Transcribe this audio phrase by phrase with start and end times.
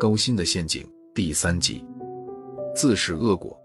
[0.00, 1.84] 高薪的陷阱第三集，
[2.74, 3.58] 自食恶果。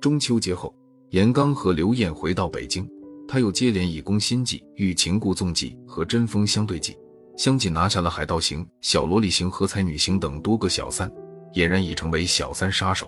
[0.00, 0.74] 中秋节后，
[1.10, 2.88] 严刚和刘艳回到北京，
[3.28, 6.96] 他又接连以攻心计、欲擒故纵计和针锋相对计，
[7.36, 11.10] 相继拿下了海盗行、小萝莉行和才女行等多个小三，
[11.54, 13.06] 俨然已成为小三杀手。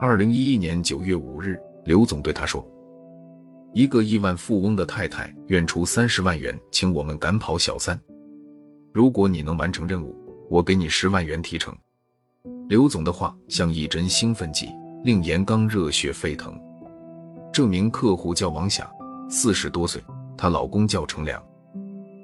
[0.00, 2.64] 二零一一年九月五日，刘总对他说
[3.74, 8.00] ：“一个亿万富翁的太太愿出三十万元，请我们赶跑小三。
[8.98, 10.12] 如果你能完成任务，
[10.50, 11.72] 我给你十万元提成。”
[12.68, 14.70] 刘总的话像一针兴奋剂，
[15.04, 16.60] 令严刚热血沸腾。
[17.52, 18.90] 这名客户叫王霞，
[19.30, 20.02] 四十多岁，
[20.36, 21.40] 她老公叫程良。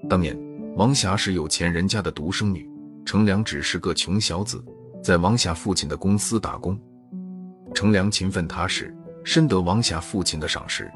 [0.08, 0.36] 当年，
[0.74, 2.68] 王霞是有钱人家的独生女，
[3.06, 4.60] 程良只是个穷小子，
[5.00, 6.76] 在王霞父亲的公司打工。
[7.72, 10.90] 程良勤奋踏实，深得王霞父亲的赏识。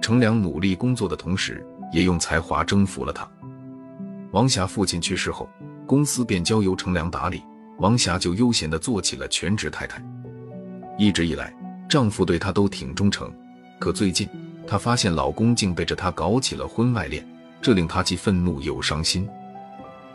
[0.00, 3.28] 程良努力工作的同时，也用才华征服了她。
[4.36, 5.48] 王霞父亲去世后，
[5.86, 7.42] 公司便交由程良打理，
[7.78, 9.98] 王霞就悠闲地做起了全职太太。
[10.98, 11.50] 一直以来，
[11.88, 13.32] 丈夫对她都挺忠诚，
[13.78, 14.28] 可最近
[14.66, 17.26] 她发现老公竟背着她搞起了婚外恋，
[17.62, 19.26] 这令她既愤怒又伤心。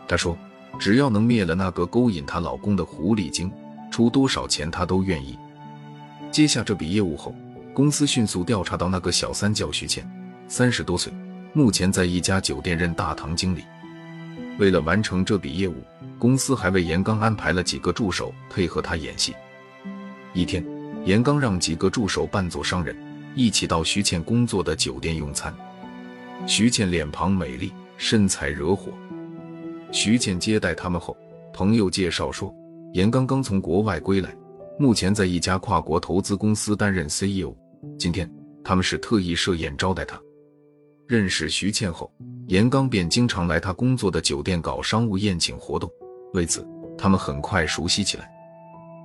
[0.06, 0.38] 她说
[0.78, 3.50] ：“只要能灭了那个勾引她老公的狐狸精，
[3.90, 5.36] 出多少钱她都愿意。”
[6.30, 7.34] 接下这笔业务后，
[7.74, 10.08] 公司迅速调查到那个小三叫徐倩，
[10.46, 11.12] 三十多岁，
[11.52, 13.64] 目前在一家酒店任大堂经理。
[14.58, 15.74] 为了完成这笔业务，
[16.18, 19.34] 公司还为严刚安排了几个助手配合他演戏。
[20.34, 20.64] 一天，
[21.04, 22.96] 严刚让几个助手扮作商人，
[23.34, 25.54] 一起到徐倩工作的酒店用餐。
[26.46, 28.92] 徐倩脸庞美丽，身材惹火。
[29.90, 31.16] 徐倩接待他们后，
[31.52, 32.54] 朋友介绍说，
[32.92, 34.34] 严刚刚从国外归来。
[34.78, 37.54] 目前在一家跨国投资公司担任 CEO。
[37.98, 38.30] 今天
[38.64, 40.18] 他们是特意设宴招待他。
[41.12, 42.10] 认识徐倩后，
[42.48, 45.86] 严刚便经常来他工作的酒店搞商务宴请活动。
[46.32, 48.32] 为此，他们很快熟悉起来。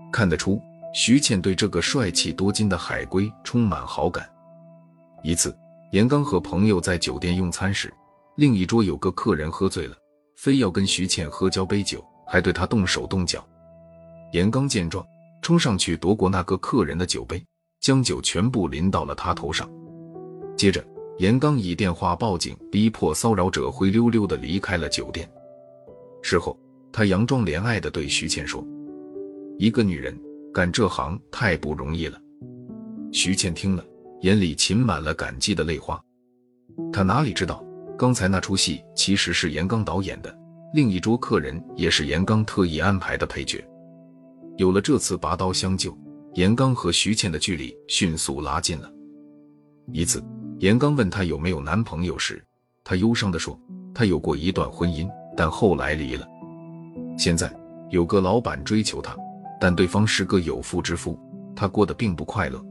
[0.09, 0.57] 看得出，
[0.93, 4.25] 徐倩对这个帅气多金的海归充满好感。
[5.21, 5.53] 一次，
[5.91, 7.93] 严刚和朋友在酒店用餐时，
[8.37, 9.93] 另一桌有个客人喝醉了，
[10.37, 13.45] 非要跟徐倩喝交杯酒，还对他动手动脚。
[14.31, 15.05] 严刚见状。
[15.41, 17.45] 冲上去夺过那个客人的酒杯，
[17.81, 19.69] 将酒全部淋到了他头上。
[20.57, 20.81] 接着，
[21.17, 25.27] 严刚以电话报警，逼迫骚扰者灰溜溜的离开了酒店。
[26.21, 26.57] 事后，
[26.91, 28.63] 他佯装怜爱的对徐倩说
[29.57, 30.15] ：“一个女人
[30.53, 32.21] 干这行太不容易了。”
[33.11, 33.83] 徐倩听了，
[34.21, 35.99] 眼里噙满了感激的泪花。
[36.93, 37.65] 她哪里知道，
[37.97, 40.37] 刚才那出戏其实是严刚导演的，
[40.75, 43.65] 另一桌客人也是严刚特意安排的配角。
[44.57, 45.97] 有了这次拔刀相救，
[46.35, 48.91] 严刚和徐倩的距离迅速拉近了。
[49.91, 50.23] 一次，
[50.59, 52.43] 严刚问她有没有男朋友时，
[52.83, 53.59] 她忧伤地说
[53.93, 56.27] ：“她有过一段婚姻，但后来离了。
[57.17, 57.51] 现在
[57.89, 59.15] 有个老板追求她，
[59.59, 61.19] 但对方是个有妇之夫，
[61.55, 62.63] 她过得并不快乐。”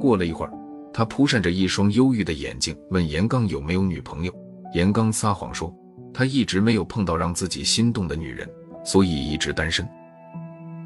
[0.00, 0.52] 过了一会儿，
[0.92, 4.32] 她扑闪着一双忧郁的眼睛问严刚有没有女朋友。
[4.72, 5.72] 严刚撒谎说
[6.12, 8.48] ：“他一直没有碰到让自己心动的女人，
[8.84, 9.86] 所以一直单身。”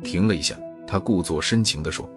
[0.04, 0.54] 停了一下，
[0.86, 2.08] 他故作深情地说：“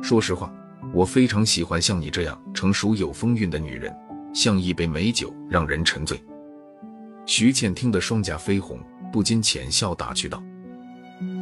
[0.00, 0.52] 说实话，
[0.92, 3.94] 我非常喜欢像你这样成熟有风韵的女人，
[4.32, 6.22] 像一杯美酒，让人沉醉。”
[7.26, 8.78] 徐倩听得双颊绯红，
[9.12, 10.42] 不禁浅笑打趣道：“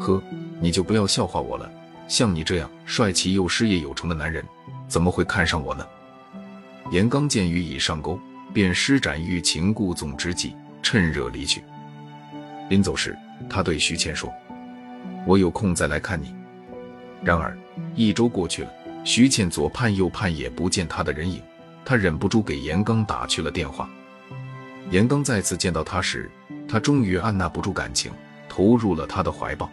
[0.01, 0.23] 呵，
[0.61, 1.71] 你就不要笑话我了。
[2.09, 4.45] 像你这样帅气又事业有成的男人，
[4.89, 5.87] 怎么会看上我呢？”
[6.91, 8.19] 严刚见鱼已上钩，
[8.53, 11.63] 便施展欲擒故纵之计，趁热离去。
[12.69, 13.17] 临走时，
[13.49, 14.33] 他对徐倩说。
[15.27, 16.35] 我有空再来看你。
[17.23, 17.57] 然而
[17.95, 18.71] 一周过去了，
[19.05, 21.41] 徐倩左盼右盼也不见他的人影，
[21.85, 23.89] 他忍不住给严刚打去了电话。
[24.91, 26.31] 严刚再次见到他时，
[26.67, 28.11] 他终于按捺不住感情，
[28.49, 29.71] 投入了他的怀抱。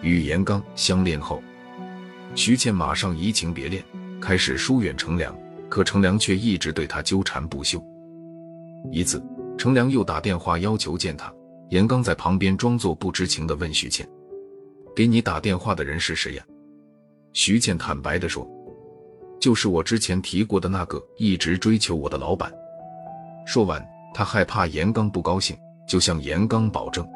[0.00, 1.42] 与严刚相恋后，
[2.36, 3.82] 徐倩马上移情别恋，
[4.20, 5.36] 开始疏远程良，
[5.68, 7.82] 可程良却一直对他纠缠不休。
[8.92, 9.22] 一次，
[9.58, 11.32] 程良又打电话要求见他，
[11.70, 14.08] 严刚在旁边装作不知情的问徐倩。
[14.94, 16.44] 给你打电话的人是谁呀？
[17.32, 18.48] 徐倩坦白地说
[19.40, 22.52] ：“就是我之前提过的那个一直追求我的老板。”
[23.46, 25.56] 说完，他害怕严刚不高兴，
[25.88, 27.06] 就向严刚保证：“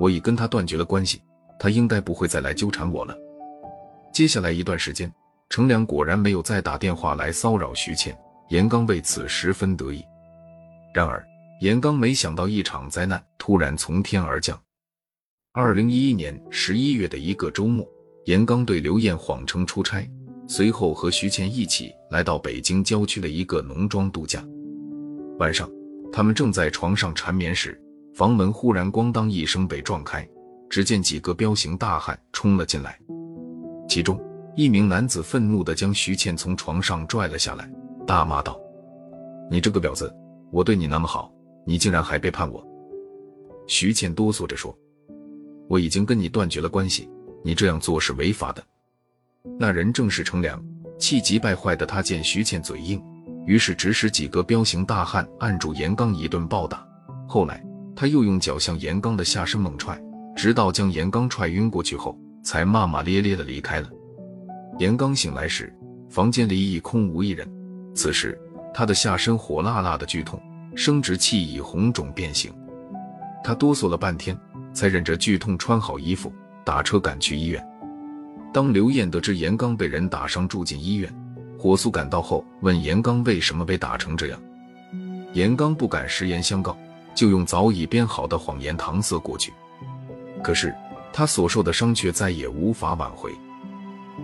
[0.00, 1.20] 我已跟他断绝了关系，
[1.58, 3.16] 他应该不会再来纠缠我了。”
[4.12, 5.12] 接下来一段时间，
[5.48, 8.16] 程良果然没有再打电话来骚扰徐倩，
[8.48, 10.04] 严刚为此十分得意。
[10.94, 11.24] 然而，
[11.60, 14.58] 严刚没想到一场灾难突然从天而降。
[15.52, 17.86] 二零一一年十一月的一个周末，
[18.28, 20.06] 严刚对刘艳谎称出差，
[20.46, 24.46] 随后和徐倩一起来到北京郊区的一个农庄度假。
[25.38, 25.66] 晚上，
[26.12, 27.80] 他们正在床上缠绵时，
[28.14, 30.28] 房门忽然咣当一声被撞开，
[30.68, 33.00] 只见几个彪形大汉冲了进来。
[33.88, 34.20] 其中
[34.54, 37.66] 一名男子愤怒地将徐倩从床上拽了下来，
[38.06, 38.60] 大骂道
[39.50, 40.14] ：“你这个婊子！
[40.52, 41.32] 我对你那么好，
[41.64, 42.62] 你竟然还背叛我！”
[43.66, 44.78] 徐倩哆嗦着说
[45.66, 47.08] ：“我已经跟你断绝了关系，
[47.42, 48.64] 你这样做是违法的。”
[49.58, 50.62] 那人正是程良，
[50.98, 53.02] 气急败坏的他见徐倩嘴硬。
[53.46, 56.86] 于是指使几个彪形大汉按住严刚一顿暴打，
[57.26, 57.64] 后来
[57.96, 59.98] 他又用脚向严刚的下身猛踹，
[60.36, 63.88] 直到将严刚踹晕过去后，才骂骂咧咧的离开了。
[64.78, 65.74] 严刚醒来时，
[66.10, 67.50] 房间里已空无一人。
[67.94, 68.38] 此时
[68.74, 70.38] 他的下身火辣辣的剧痛，
[70.76, 72.52] 生殖器已红肿变形，
[73.42, 74.38] 他哆嗦了半天，
[74.74, 76.30] 才忍着剧痛穿好衣服，
[76.68, 77.66] 打车赶去医院。
[78.52, 81.10] 当刘艳得知严刚被人打伤住进医院。
[81.58, 84.38] 火速赶到后，问严刚为什么被打成这样。
[85.32, 86.76] 严刚不敢实言相告，
[87.14, 89.50] 就用早已编好的谎言搪塞过去。
[90.42, 90.74] 可是
[91.10, 93.32] 他所受的伤却再也无法挽回。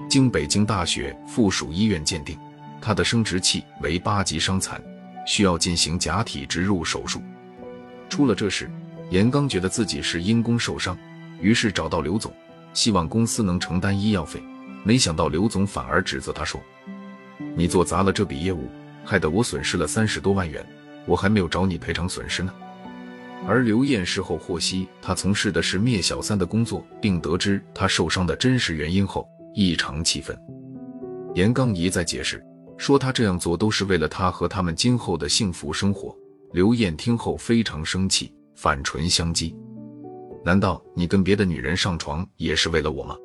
[0.06, 2.38] 经北京大学附属医院鉴定，
[2.78, 4.78] 他的生殖器为八级伤残，
[5.26, 7.22] 需要进行假体植入手术。
[8.10, 8.70] 出了这事，
[9.08, 10.94] 严刚觉得自己是因公受伤，
[11.40, 12.32] 于是找到刘总，
[12.72, 14.42] 希望公司能承担医药费。
[14.82, 16.60] 没想到刘总反而指责他说。
[17.56, 18.68] 你做砸了这笔业务，
[19.04, 20.64] 害得我损失了三十多万元，
[21.06, 22.52] 我还没有找你赔偿损失呢。
[23.46, 30.36] 而刘艳事后获悉，他从事的是灭小三的工作，并得知他受伤的真实原因后，异常气愤。
[31.34, 32.42] 严刚一再解释
[32.78, 36.16] 说，他这样做都是为了他和他们今后的幸福生活。
[36.52, 39.54] 刘艳听后非常生气，反唇相讥
[40.44, 43.16] ：“难道你跟别的女人上床也是为了我吗？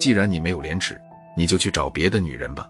[0.00, 1.00] 既然你没有廉耻，
[1.36, 2.68] 你就去找别的女人吧。”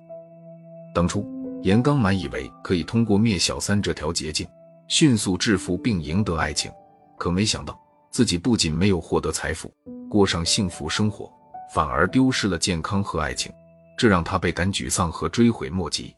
[0.94, 1.26] 当初，
[1.62, 4.46] 严刚满以为可以通过灭小三这条捷径，
[4.86, 6.70] 迅速致富并赢得爱情，
[7.16, 7.78] 可没想到
[8.10, 9.72] 自己不仅没有获得财富，
[10.10, 11.32] 过上幸福生活，
[11.72, 13.50] 反而丢失了健康和爱情，
[13.96, 16.14] 这让他倍感沮丧和追悔莫及。